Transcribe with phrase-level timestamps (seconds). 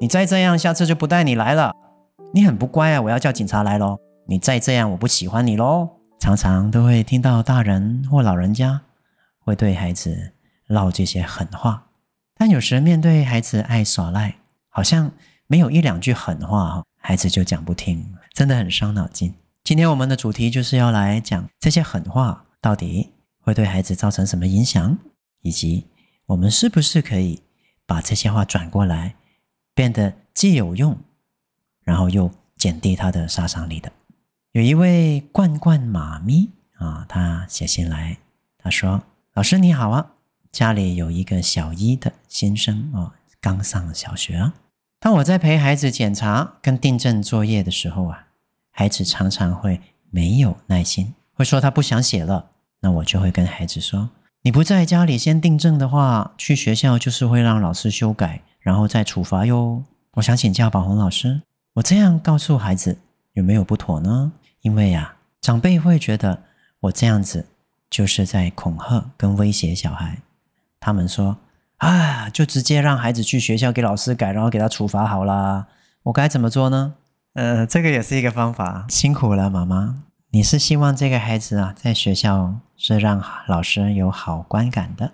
[0.00, 1.74] 你再这样，下次就不带你来了。
[2.32, 3.98] 你很不乖啊，我要叫警察来喽。
[4.26, 5.90] 你再这样，我不喜欢你喽。
[6.18, 8.80] 常常都会听到大人或老人家
[9.40, 10.32] 会对孩子
[10.66, 11.88] 唠这些狠话，
[12.34, 14.36] 但有时面对孩子爱耍赖，
[14.70, 15.12] 好像
[15.46, 19.34] 没有一两句狠话，孩子就讲不听，真的很伤脑筋。
[19.64, 23.12] 今天我们的主题就是要来讲这些狠话到底
[23.42, 24.96] 会对孩子造成什么影响，
[25.42, 25.88] 以及
[26.24, 27.42] 我们是不是可以
[27.84, 29.16] 把这些话转过来。
[29.80, 30.94] 变得既有用，
[31.84, 33.90] 然后又减低它的杀伤力的。
[34.52, 38.18] 有一位罐罐妈咪啊，她写信来，
[38.58, 40.10] 她说：“老师你好啊，
[40.52, 44.52] 家里有一个小一的新生哦，刚上小学啊。
[44.98, 48.26] 当我在陪孩子检查跟订正作业的时候啊，
[48.72, 52.50] 孩子常常会没有耐心，会说他不想写了。
[52.82, 54.10] 那我就会跟孩子说：
[54.42, 59.82] 你不在家里先订正的话，去学校就是会让老师修改。”然后再处罚哟。
[60.14, 61.42] 我想请教宝红老师，
[61.74, 62.98] 我这样告诉孩子
[63.32, 64.32] 有没有不妥呢？
[64.62, 66.42] 因为呀，长辈会觉得
[66.80, 67.46] 我这样子
[67.88, 70.18] 就是在恐吓跟威胁小孩。
[70.80, 71.38] 他们说
[71.76, 75.68] 啊，就直接让孩子去学校给老师改，然后给他处罚好啦。
[76.02, 76.94] 我该怎么做呢？
[77.34, 78.86] 呃，这个也是一个方法。
[78.88, 80.02] 辛苦了，妈妈。
[80.32, 85.12] 你是希望这个孩子啊，在学校是让老师有好观感的，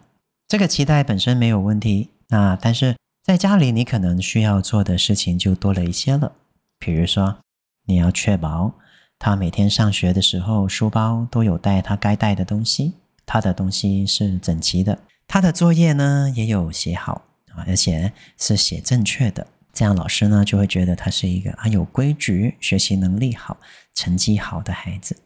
[0.48, 2.08] 这个期待本身没有问题。
[2.28, 2.97] 那但是。
[3.27, 6.31] 在家里，你可能需要做的事情就多了一些了。
[6.78, 7.38] 比如说，
[7.87, 8.72] 你要确保
[9.19, 12.92] 他每天上学的时候，书包都有带他该带的东西，
[13.26, 17.20] 他的东西是整齐的，他的作业呢也有写好
[17.50, 19.44] 啊，而且是写正确的。
[19.72, 23.56] 这样老师呢就会觉得他是一个啊有规矩、学习能力好、
[23.92, 25.16] 成绩好的孩子。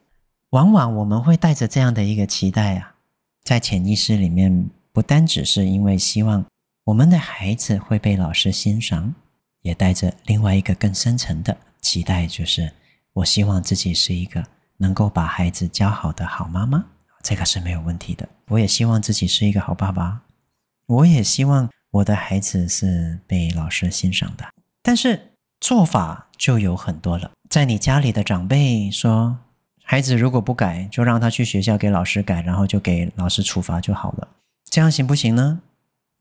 [0.53, 2.95] 往往我们会带着这样的一个期待啊，
[3.45, 6.43] 在潜意识里面，不单只是因为希望。
[6.91, 9.15] 我们的孩子会被老师欣赏，
[9.63, 12.73] 也带着另外一个更深层的期待，就是
[13.13, 14.45] 我希望自己是一个
[14.77, 16.85] 能够把孩子教好的好妈妈，
[17.23, 18.29] 这个是没有问题的。
[18.49, 20.23] 我也希望自己是一个好爸爸，
[20.87, 24.45] 我也希望我的孩子是被老师欣赏的。
[24.83, 25.31] 但是
[25.61, 29.39] 做法就有很多了，在你家里的长辈说，
[29.85, 34.27] 孩子如果不改，就让他去学校给老师改，然后就给老师处罚就好了，
[34.69, 35.61] 这样行不行呢？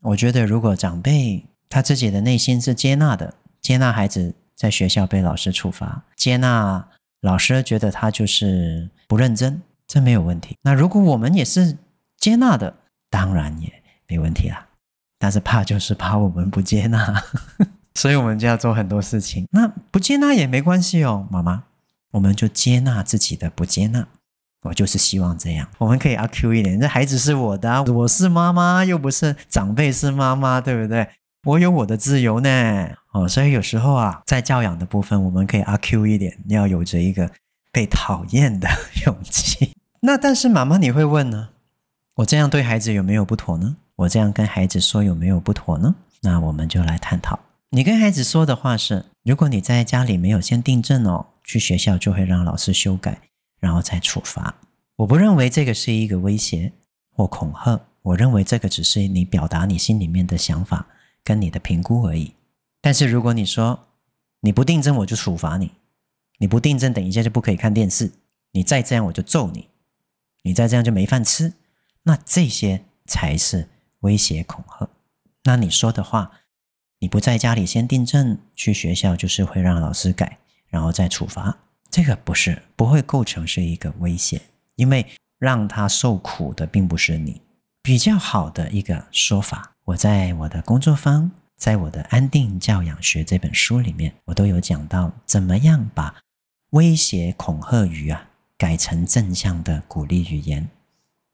[0.01, 6.87] 我觉得，如果长辈他自己的内心是接纳的，接纳孩子在学校被老师处罚，接纳
[7.21, 10.55] 老师觉得他就是不认真，这没有问题。
[10.61, 11.77] 那如果我们也是
[12.17, 12.73] 接纳的，
[13.09, 14.67] 当然也没问题啦。
[15.17, 17.23] 但是怕就是怕我们不接纳，
[17.95, 19.45] 所以我们就要做很多事情。
[19.51, 21.63] 那不接纳也没关系哦，妈妈，
[22.11, 24.07] 我们就接纳自己的不接纳。
[24.61, 26.79] 我就是希望这样，我们可以阿 Q 一点。
[26.79, 31.07] 这孩子是我的，我是妈妈，又不是长辈是妈妈，对不对？
[31.45, 32.89] 我有我的自由呢。
[33.13, 37.31] 哦，所以有时候啊，在教养的部分，我们可以阿 Q 一点，要有着一个
[37.71, 38.67] 被讨厌的
[39.05, 39.73] 勇气。
[40.01, 41.49] 那但是妈妈，你会问呢？
[42.15, 43.77] 我这样对孩子有没有不妥呢？
[43.95, 45.95] 我这样跟孩子说有没有不妥呢？
[46.21, 47.39] 那我们就来探讨。
[47.69, 53.21] 你跟孩子说的话是：如果你在家里没有先订正哦，去学校就会让老师修改。
[53.59, 54.55] 然后再处罚，
[54.95, 56.71] 我不认为这个是一个威胁
[57.11, 60.87] 或恐吓，我认为这个只是你表达你心里面的想法
[61.23, 62.33] 跟你的评估而已。
[62.81, 63.87] 但是如果你说
[64.41, 65.71] 你不定正我就处罚你，
[66.37, 68.13] 你不定正等一下就不可以看电视，
[68.51, 69.67] 你再这样我就揍你，
[70.43, 71.53] 你再这样就没饭吃，
[72.03, 73.67] 那这些才是
[73.99, 74.89] 威胁恐吓。
[75.43, 76.31] 那你说的话，
[76.99, 81.57] 你不在家里先订正，去学校就是会让老师改，然后再处罚。
[81.91, 84.41] 这个不是，不会构成是一个威胁，
[84.75, 85.05] 因为
[85.39, 87.41] 让他受苦的并不是你。
[87.81, 96.13] 比较好的一个说法，我在我的工作坊，在我的《安定教养学》这本书里面，我都有讲到怎么样把
[96.71, 98.27] 威胁恐吓语啊
[98.57, 100.69] 改成正向的鼓励语言。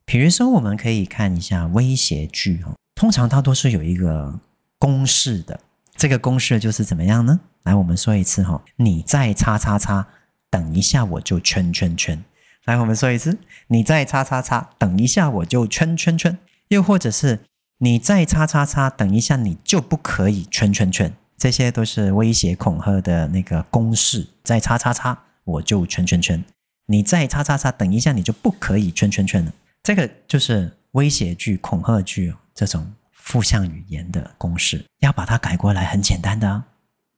[0.05, 4.39] 比如说，我们可以看一下威胁句哦，通常它都是有一个
[4.79, 5.59] 公式的。
[5.95, 7.41] 这个公式就是怎么样呢？
[7.63, 10.07] 来，我们说一次哈，你在叉叉叉。
[10.55, 12.23] 等一下，我就圈圈圈。
[12.63, 13.37] 来，我们说一次，
[13.67, 16.37] 你再叉叉叉，等一下我就圈圈圈。
[16.69, 17.41] 又或者是
[17.79, 21.13] 你再叉叉叉，等一下你就不可以圈圈圈。
[21.37, 26.41] 这些都是威胁恐吓的那个公式，再叉叉叉我就圈圈圈，
[26.85, 29.51] 你再叉叉叉等一下你就不可以圈圈圈了。
[29.83, 36.65] 这个就是威胁句、恐吓句这种负向语言的公式，要把它改过来很简单的啊。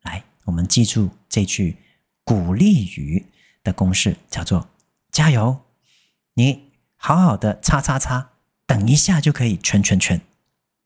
[0.06, 1.78] 来，我们记住这句
[2.28, 3.26] 鼓励语
[3.64, 4.68] 的公式，叫做
[5.14, 5.62] 加油，
[6.34, 8.32] 你好好的叉叉叉，
[8.66, 10.20] 等一下就可以圈圈圈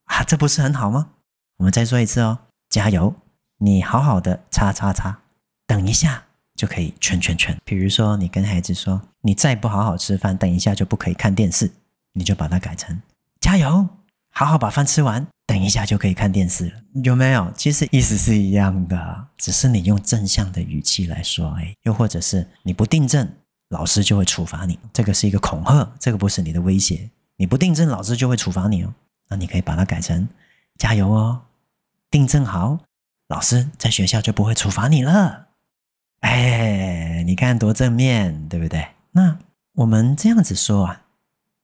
[0.04, 1.10] 啊，这不是很好吗？
[1.56, 3.16] 我们再说一次哦，加油！
[3.58, 5.18] 你好好的叉叉叉，
[5.66, 7.58] 等一下就可以圈圈圈。
[7.64, 11.72] 比如说，你跟孩子说，你再不好好吃饭，等一下就不可以看电视，
[12.12, 13.02] 你就把它改成
[13.40, 13.88] 加油，
[14.30, 16.72] 好好把饭吃完，等一下就可以看电视了。
[17.04, 17.52] 有没有？
[17.54, 23.30] 其实意思是一样的，只是你用正向的语气来说，哎，又或者是你不订正，
[23.68, 24.78] 老师就会处罚你。
[24.94, 27.10] 这个是一个恐吓，这个不是你的威胁。
[27.36, 28.94] 你不订正，老师就会处罚你哦。
[29.28, 30.26] 那你可以把它改成
[30.78, 31.42] 加油哦。
[32.10, 32.78] 订正好，
[33.28, 35.48] 老师在学校就不会处罚你了。
[36.20, 38.88] 哎，你看多正面，对不对？
[39.10, 39.36] 那
[39.74, 41.02] 我们这样子说啊，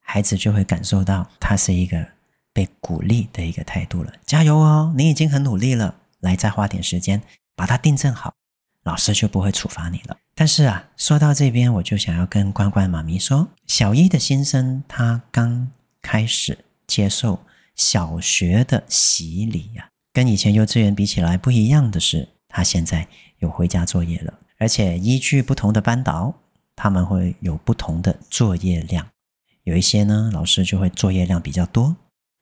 [0.01, 2.07] 孩子就会感受到他是一个
[2.59, 4.13] 被鼓励的一个态度了。
[4.27, 7.23] 加油哦，你已经很努力了，来，再花点时间
[7.55, 8.35] 把它订正好，
[8.83, 10.17] 老师就不会处罚你了。
[10.35, 15.71] 但是啊，说到这边，我就想要跟关关妈咪说，小一的新生他刚
[16.03, 16.59] 开始
[16.89, 17.39] 接受
[17.77, 19.95] 小学的洗礼呀、啊。
[20.13, 23.07] 跟以前幼稚园比起来不一样的是，他现在
[23.39, 26.35] 有回家作业了，而且依据不同的班导，
[26.75, 29.07] 他们会有不同的作业量。
[29.63, 31.95] 有一些呢，老师就会作业量比较多，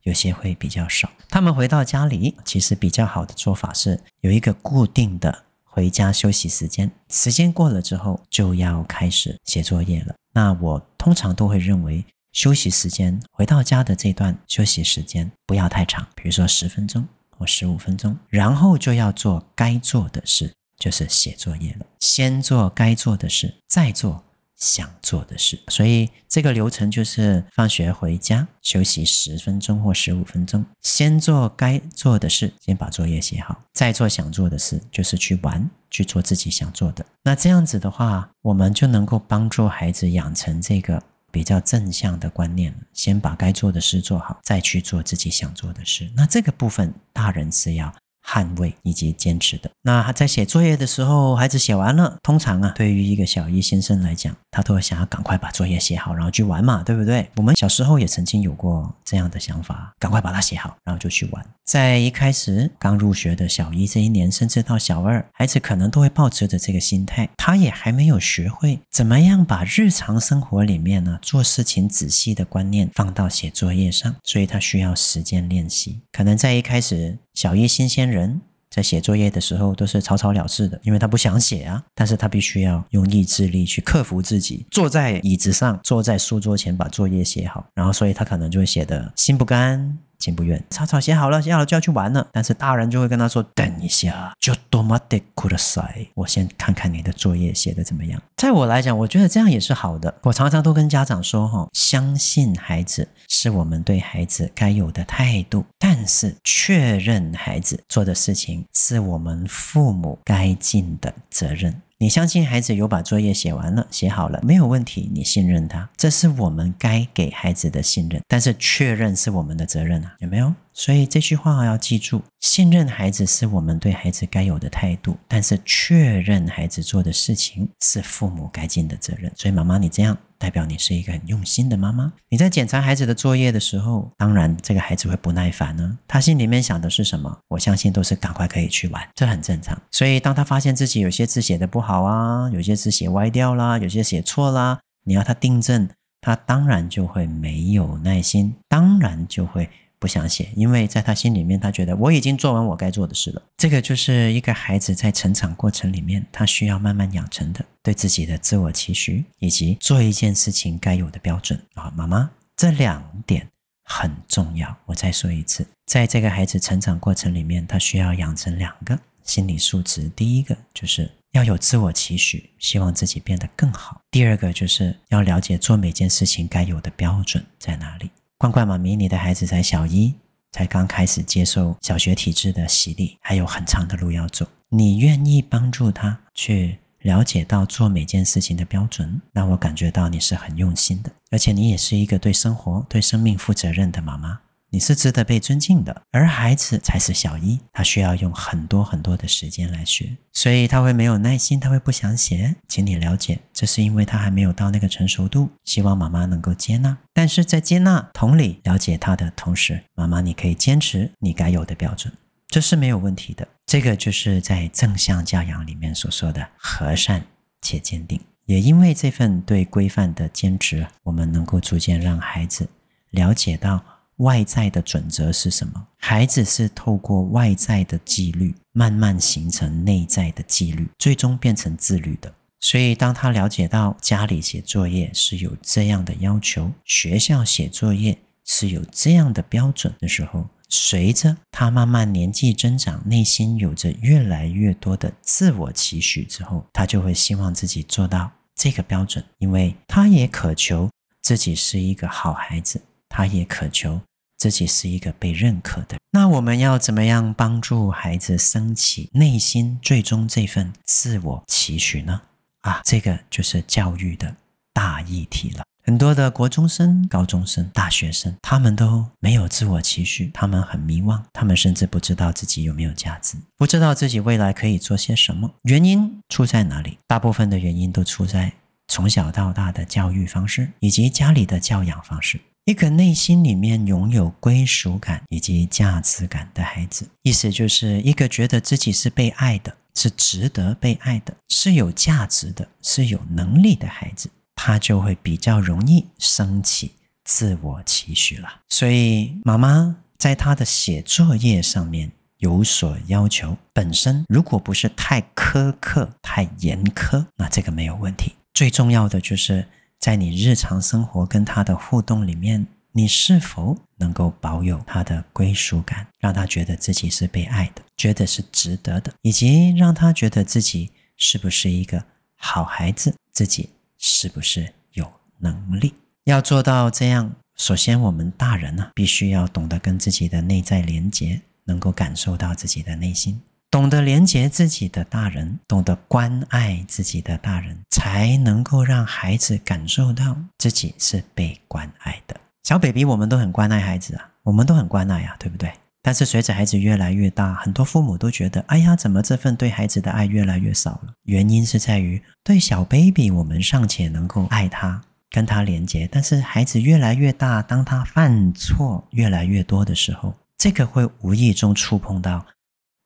[0.06, 1.10] 有些会比较少。
[1.28, 10.14] 他们回到家里，其实比较好的做法是有一个固定的回家休息时间，时间过了之后就要开始写作业了。
[10.32, 17.06] 那我通常都会认为，休息时间回到家的这段休息时间不要太长，比如说十分钟。
[17.38, 21.84] 或十五分钟，然后就要做该做的事，就是写作业了。
[22.00, 24.24] 先做该做的事，再做
[24.56, 25.58] 想做的事。
[25.68, 37.04] 所以这个流程就是：放学回家休息十分钟或十五分钟，先做该做的事，先把作业写好，再做想做的事，就是去玩，去做自己想做的。
[37.22, 41.02] 那这样子的话，我们就能够帮助孩子养成这个。
[41.32, 46.10] 比较正向的观念，先把该做的事做好，再去做自己想做的事。
[46.16, 47.92] 那这个部分，大人是要。
[48.26, 49.70] 捍卫以及坚持的。
[49.82, 57.28] 那他在写作业的时候，孩子写完了，通常啊，对于一个小一新生来讲，他都会想要赶快把作业写好，然后去玩嘛，对不对？
[57.36, 61.46] 我们小时候也曾经有过这样的想法，赶快把它写好，然后就去玩。
[61.64, 76.00] 在一开始刚入学的小一这一年，甚至到小二，孩子可能都会抱持着这个心态，他也还没有学会怎么样把日常生活里面呢做事情仔细的观念放到写作业上，所以他需要时间练习。
[76.12, 77.18] 可能在一开始。
[77.36, 78.40] 小一新鲜人
[78.70, 89.98] 在写作业的时候都是草草了事的，因为他不想写啊，但是他必须要用意志力去克服自己，坐在椅子上，坐在书桌前把作业写好，然后所以他可能就会写的心不甘。
[90.18, 92.26] 情不愿，草草写好了，写好了就要去玩了。
[92.32, 100.14] 但是大人就会跟他说：“等一下，就多么的苦的塞，我先看看你的作业写的怎么样。”在我来讲，我觉得这样也是好的。
[100.22, 115.10] 我常常都跟家长说：“哈，相信孩子是我们对孩子该有的态度，但是确认孩子做的事情是我们父母该尽的责任。”你相信孩子有把作业写完了，写好了，没有问题。
[115.14, 118.20] 你信任他，这是我们该给孩子的信任。
[118.28, 120.52] 但是确认是我们的责任啊，有没有？
[120.76, 129.32] 所以这句话要记住：信任孩子是我们对孩子该有的态度，但是确认孩子做的事情是父母该尽的责任。
[129.34, 132.12] 所以妈妈，你这样代表你是一个很用心的妈妈。
[132.28, 135.98] 你在检查孩子的作业的时候，当然这个孩子会不耐烦呢。
[136.06, 137.34] 他心里面想的是什么？
[137.48, 139.80] 我相信都是赶快可以去玩，这很正常。
[139.90, 145.88] 所以当他发现自己有些字写的不好啊，有些字写歪掉啦，有些写错啦，你要他订正，
[146.20, 149.70] 他当然就会没有耐心，当然就会。
[149.98, 153.42] 不想写，因为在他心里面，他觉得我已经做完我该做的事了。
[153.56, 161.90] 这个就是一个孩子在成长过程里面，他需要慢慢养成的对自己的自我期许，以及做一件事情该有的标准啊。
[161.96, 163.48] 妈妈，这两点
[163.84, 164.76] 很重要。
[164.84, 170.10] 我再说一次，在这个孩子成长过程里面，他需要养成两个心理素质。
[170.14, 178.10] 第一个就是要有自我期许，希望自己变得更好；第二个就是要了解做每件事情该有的标准在哪里。
[178.38, 180.14] 关关妈咪，你的孩子才小一，
[180.52, 184.46] 才刚开始接受小学体制的洗礼，还有很长的路要走。
[184.68, 194.38] 你愿意帮助他去了解到做每件事情的标准，让我感觉到你是很用心的，而且你也是一个对生活、对生命负责任的妈妈。
[194.70, 202.56] 你是值得被尊敬的，而孩子才是小一，他需要用很多很多的时间来学，所以他会没有耐心，他会不想写。
[202.68, 205.48] 请你了解，这是因为他还没有到那个成熟度。
[205.64, 212.12] 希望妈妈能够接纳，但是在接纳、同理、了解他的同时，妈妈你可以坚持你该有的标准，
[212.48, 213.46] 这是没有问题的。
[213.66, 217.24] 这个就是在正向教养里面所说的和善
[217.62, 218.20] 且坚定。
[218.44, 222.68] 也因为这份对规范的坚持，我们能够逐渐让孩子
[223.10, 223.82] 了解到。
[224.18, 225.86] 外在的准则是什么？
[225.98, 232.32] 孩子是透过外在的纪律，慢慢形成内在的纪律，最终变成自律的。
[232.60, 250.88] 所以，当他了解到家里写作业是有这样的要求，学校写作业是有这样的标准的时候，随着他慢慢年纪增长，内心有着越来越多的自我期许之后，他就会希望自己做到这个标准，因为他也渴求
[251.20, 252.80] 自己是一个好孩子。
[253.16, 253.98] 他也渴求
[254.36, 255.96] 自己是一个被认可的。
[256.10, 262.20] 那我们要怎么样帮助孩子升起内心最终这份自我期许呢？
[262.60, 264.36] 啊，这个就是教育的
[264.74, 265.64] 大议题了。
[265.82, 275.50] 很多的国中生、高中生、大学生，他们都没有自我期许，他们很迷惘，他们甚至不知道自己有没有价值，不知道自己未来可以做些什么。
[275.62, 276.98] 原因出在哪里？
[277.06, 278.52] 大部分的原因都出在
[278.88, 282.38] 从小到大的教育方式以及家里的教养方式。
[282.66, 296.90] 一个内心里面拥有归属感以及价值感的孩子，意思就是一个觉得自己是被爱的，是值得被爱的，是有价值的，是有能力的孩子，他就会比较容易升起
[297.22, 298.48] 自我期许了。
[298.68, 308.34] 所以，妈妈在他的写作业上面有所要求，本身如果不是太苛刻、太严苛，那这个没有问题。
[308.52, 309.68] 最重要的就是。
[309.98, 322.04] 在你日常生活跟他的互动里面，你是否能够保有他的归属感，让他觉得自己是被爱的，觉得是值得的，以及让他觉得自己是不是一个
[322.36, 325.92] 好孩子，自己是不是有能力？
[326.24, 333.40] 要做到这样，首先我们大人呢，必须要懂得跟自己的内在连结，能够感受到自己的内心。
[333.76, 342.34] 懂得连接自己的大人，懂得关爱自己的大人，才能够让孩子感受到自己是被关爱的。
[342.62, 345.70] 小 baby，我们都很关爱孩子啊，我们都很关爱啊，对不对？
[346.00, 351.12] 但是随着孩子越来越大，很多父母都觉得，哎呀，怎么这份对孩子的爱越来越少了？
[351.24, 362.42] 原因是在于，对小 baby，我们尚且能够爱他，跟他连接，但是孩子越来越大，当他犯错越来越多的时候，这个会无意中触碰到。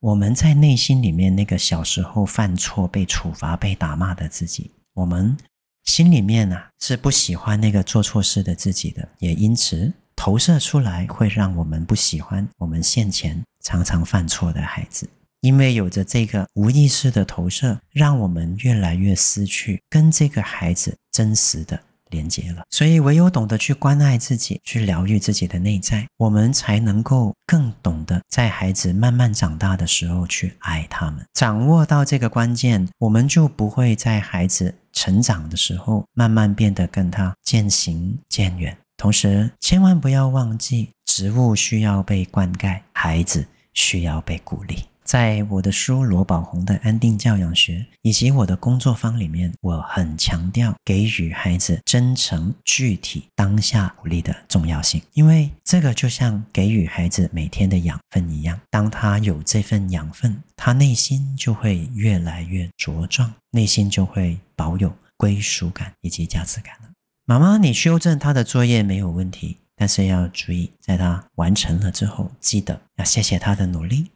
[0.01, 5.37] 我们在内心里面那个小时候犯错被处罚被打骂的自己，我们
[5.85, 15.07] 心里面啊是不喜欢那个做错事的自己的，也因此投射出来会让我们不喜欢我们现前常常犯错的孩子，
[15.43, 21.79] 因为有着这个无意识的投射，让我们越来越失去跟这个孩子真实的。
[22.11, 31.25] 连接了，所以唯有懂得去关爱自己，去疗愈自己的内在，我们才能够更懂得在孩子慢慢长大的时候去爱他们。
[31.35, 38.77] 掌握到这个关键，我们就不会在孩子成长的时候慢慢变得跟他渐行渐远。
[38.97, 44.85] 同时，千万不要忘记，植物需要被灌溉，孩子需要被鼓励。
[45.11, 66.91] 在我的书《罗宝鸿的安定教养学》以及我的工作坊里面，我很强调给予孩子真诚、具体、当下鼓励的重要性，因为这个就像给予孩子每天的养分一样，当他有这份养分，他内心就会越来越茁壮，内心就会保有归属感以及价值感了。
[67.25, 74.07] 妈妈，你修正他的作业没有问题，但是要注意，在他完成了之后，记得要谢谢他的努力。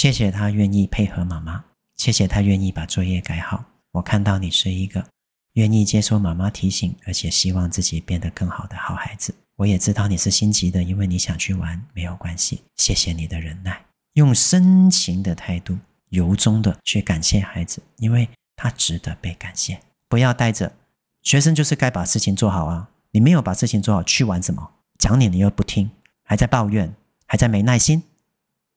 [0.00, 1.62] 谢谢他愿意配合妈妈，
[1.98, 3.62] 谢谢他愿意把作业改好。
[3.92, 5.06] 我看到你是一个
[5.52, 9.34] 愿意接受妈妈提醒，而且希望自己变得更好的好孩子。
[9.56, 12.62] 我也知道你是心急的，因为你想去玩，没有关系。
[12.76, 15.76] 谢谢你的忍耐，用深情的态度，
[16.08, 18.26] 由衷的去感谢孩子，因为
[18.56, 19.78] 他值得被感谢。
[20.08, 20.72] 不要带着
[21.20, 24.70] 学生就是该把事情做好啊，你没有把事情做好，去玩什么？
[24.98, 25.90] 讲你你又不听，
[26.22, 26.94] 还在抱怨，
[27.26, 28.02] 还在没耐心，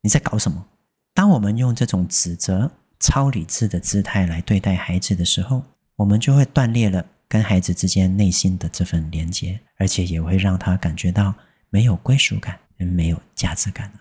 [0.02, 0.68] 你在搞什么？
[1.14, 5.64] 当我们用这种指责、超理智的姿态来对待孩子的时候，
[5.96, 11.34] 我们就会断裂了跟孩子之间内心的这份连接，而且也会让他感觉到
[11.70, 13.92] 没有归属感、没有价值感。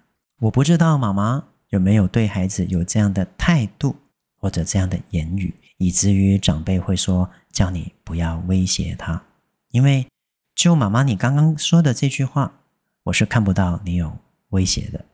[0.40, 3.94] 我不知道妈妈有没有对孩子有这样的态度
[4.36, 9.22] 或者这样的言语，以至于长辈会说叫你不要威胁他，
[9.70, 10.06] 因为
[10.54, 12.60] 就妈妈你刚刚说的这句话，
[13.04, 14.16] 我是看不到你有
[14.48, 15.04] 威胁的。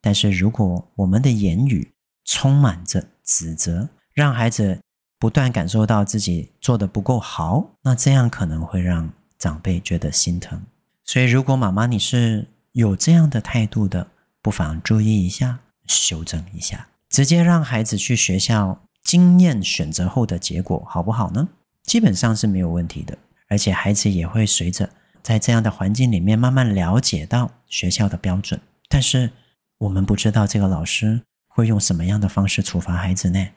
[0.00, 1.92] 但是如果我们的言语
[2.24, 4.80] 充满着指责，让孩子
[5.18, 10.62] 不断感受到自己做得不够好，那这样可能会让长辈觉得心疼。
[11.04, 14.08] 所以，如果妈妈你是有这样的态度的，
[14.42, 21.48] 不妨注意一下，修正一下，直接让孩子去学校经验选择后的结果，好不好呢？
[21.82, 23.16] 基本上是没有问题的，
[23.48, 24.90] 而且孩子也会随着
[25.22, 28.60] 在这样的环境里面慢慢了解到学校的标准。
[28.88, 29.30] 但是
[29.78, 33.48] 我们不知道这个老师会用什么样的方式处罚孩子呢？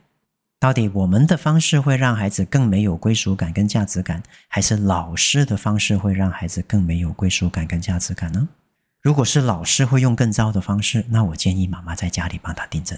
[0.60, 8.48] 到底我们的方式会让孩子更没有归属感跟价值感，还是老师的方式会让孩子更没有归属感跟价值感呢？
[9.00, 12.96] 如果是老师会用更糟的方式，那我建议妈妈在家里帮他订正。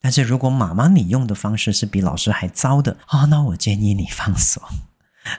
[0.00, 4.62] 但是如果妈妈你用的方式是比老师还糟的啊，那我建议你放手，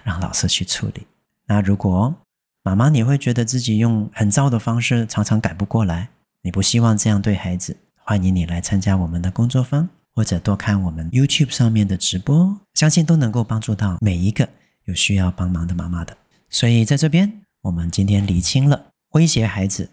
[0.04, 1.08] 让老师去处理。
[1.48, 2.14] 那如果
[2.62, 6.10] 妈妈你会觉得自己用很糟的方式常常改不过来，
[6.46, 9.90] 你不希望这样对孩子，欢迎你来参加我们的工作坊。
[10.14, 14.48] 或者多看我们 YouTube 上面的直播，相信都能够帮助到每一个
[14.86, 16.16] 有需要帮忙的妈妈的。
[16.48, 19.90] 所以在这边，我们今天厘清了威胁孩子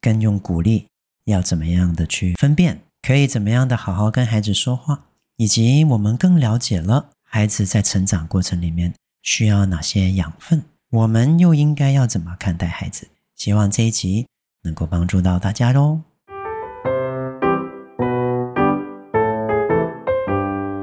[0.00, 0.86] 跟用鼓励
[1.26, 5.04] 要怎么样的去分辨，可以怎么样的好好跟孩子说话，
[5.36, 13.06] 以及我们更了解了孩子在成长过程里面需要哪些养分，我们又应该要怎么看待孩子。
[13.36, 14.26] 希望这一集
[14.62, 16.00] 能够帮助到大家喽。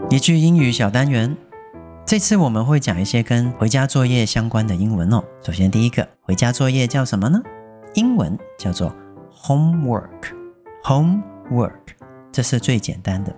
[0.09, 1.35] 一句英语小单元，
[2.05, 5.23] 这次我们会讲一些跟回家作业相关的英文哦。
[5.43, 7.41] 首先，第一个回家作业叫什么呢？
[7.93, 8.95] 英文叫做
[9.31, 10.33] homework。
[10.83, 11.73] homework，
[12.31, 13.35] 这是最简单的。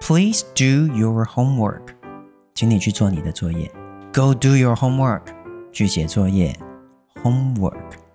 [0.00, 1.82] Please do your homework，
[2.54, 3.70] 请你去做你的作业。
[4.14, 5.22] Go do your homework，
[5.70, 6.56] 去写作业。
[7.22, 8.07] homework。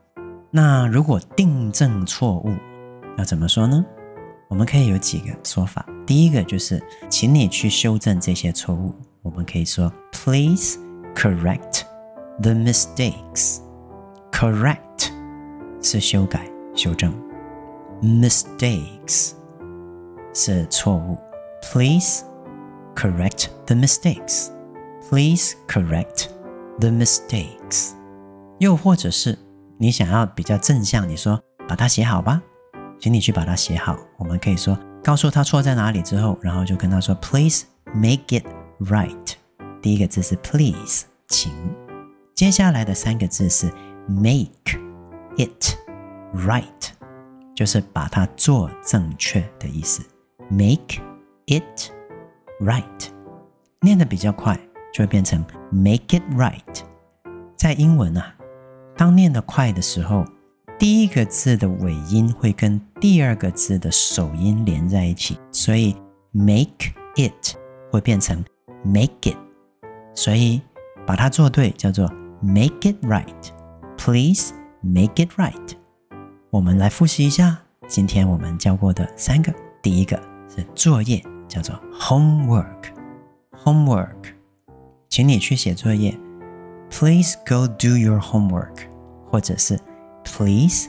[0.56, 2.56] 那如果订正错误，
[3.18, 3.84] 要怎么说呢？
[4.48, 5.84] 我们可以有几个说法。
[6.06, 8.94] 第一个就是，请你去修正这些错误。
[9.24, 10.78] 我们可以说，Please
[11.16, 11.82] correct
[12.40, 13.62] the mistakes。
[14.32, 15.10] Correct
[15.82, 17.12] 是修改、修正
[18.04, 19.32] ，mistakes
[20.36, 21.18] 是错误。
[21.64, 22.24] Please
[22.94, 24.50] correct the mistakes。
[25.10, 26.28] Please correct
[26.80, 27.94] the mistakes。
[28.60, 29.36] 又或者是
[29.84, 32.42] 你想要比较正向，你说把它写好吧。
[33.02, 33.98] 请你去把它写好。
[34.18, 38.46] 我们可以说，告诉他错在哪里之后，然后就跟他说，Please make it
[38.80, 39.34] right。
[39.82, 41.52] 第一个字是 Please，请。
[42.34, 43.70] 接下来的三个字是
[44.08, 44.80] Make
[45.36, 45.76] it
[46.34, 46.64] right，
[47.54, 50.02] 就是把它做正确的意思。
[50.50, 51.02] Make
[51.48, 51.92] it
[52.62, 53.10] right，
[53.82, 54.58] 念得比较快，
[54.94, 56.84] 就会变成 Make it right。
[57.58, 58.34] 在英文啊，
[58.96, 60.26] 当念得快的时候。
[60.80, 65.96] 第一个字的尾音会跟第二个字的首音连在一起，所以
[66.32, 67.56] make it
[67.90, 68.44] 会变成
[68.84, 69.38] make it，
[70.14, 70.62] 所以
[71.06, 73.30] 把它做对叫做 make it right。
[73.98, 74.52] Please
[74.82, 75.78] make it right。
[76.50, 80.20] 我们来复习一下今天我们教过的三个，第一个
[80.54, 82.92] 是作业，叫做 homework。
[83.64, 84.34] homework，
[85.08, 86.20] 请你去写作业。
[86.93, 88.89] Please go do your homework，
[89.31, 89.79] 或者是。
[90.25, 90.89] Please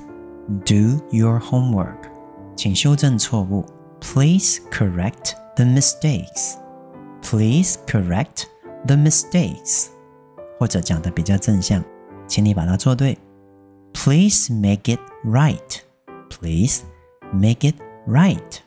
[0.66, 2.10] do your homework。
[2.56, 3.66] 请修正错误。
[4.02, 8.46] Please correct the mistakes。Please correct
[8.86, 9.88] the mistakes。
[10.58, 11.84] 或者讲得比较正向，
[12.28, 13.18] 请你把它做对。
[13.94, 16.84] Please make it right。Please
[17.32, 17.76] make it
[18.08, 18.58] right。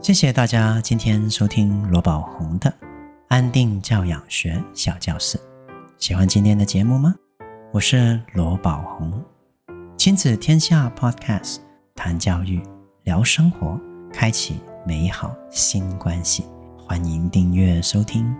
[0.00, 2.72] 谢谢大家今天收听罗宝红的
[3.28, 5.40] 安定教养学小教室。
[6.01, 7.13] 喜欢今天的节目吗？
[7.71, 9.23] 我是罗宝红。
[9.95, 11.57] 亲子天下 Podcast，
[11.93, 12.59] 谈教育，
[13.03, 13.79] 聊生活，
[14.11, 16.43] 开启美好新关系。
[16.75, 18.35] 欢迎订阅收听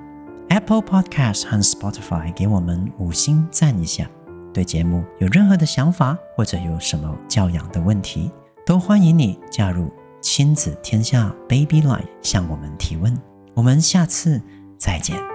[0.50, 4.10] Apple Podcast 和 Spotify，给我们五星赞一下。
[4.52, 8.32] 对节目有任何的想法，或者有什么教养的问题，
[8.66, 13.16] 都欢迎你加入亲子天下 Baby Line 向我们提问。
[13.54, 14.42] 我们下次
[14.80, 15.31] 再见。